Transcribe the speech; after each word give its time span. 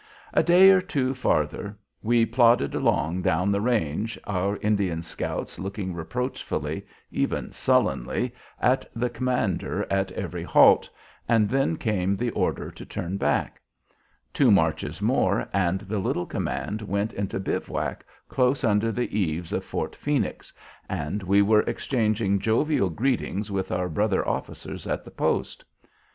A 0.33 0.41
day 0.41 0.71
or 0.71 0.81
two 0.81 1.13
farther 1.13 1.77
we 2.01 2.25
plodded 2.25 2.73
along 2.73 3.21
down 3.21 3.51
the 3.51 3.61
range, 3.61 4.17
our 4.23 4.57
Indian 4.57 5.03
scouts 5.03 5.59
looking 5.59 5.93
reproachfully 5.93 6.87
even 7.11 7.51
sullenly 7.51 8.33
at 8.59 8.89
the 8.95 9.11
commander 9.11 9.85
at 9.91 10.11
every 10.13 10.41
halt, 10.41 10.89
and 11.29 11.47
then 11.47 11.77
came 11.77 12.15
the 12.15 12.31
order 12.31 12.71
to 12.71 12.83
turn 12.83 13.17
back. 13.17 13.61
Two 14.33 14.49
marches 14.49 15.03
more, 15.03 15.47
and 15.53 15.81
the 15.81 15.99
little 15.99 16.25
command 16.25 16.81
went 16.81 17.13
into 17.13 17.39
bivouac 17.39 18.03
close 18.27 18.63
under 18.63 18.91
the 18.91 19.15
eaves 19.19 19.53
of 19.53 19.63
Fort 19.63 19.95
Phoenix 19.95 20.51
and 20.89 21.21
we 21.21 21.43
were 21.43 21.61
exchanging 21.69 22.39
jovial 22.39 22.89
greetings 22.89 23.51
with 23.51 23.71
our 23.71 23.87
brother 23.87 24.27
officers 24.27 24.87
at 24.87 25.05
the 25.05 25.11
post. 25.11 25.63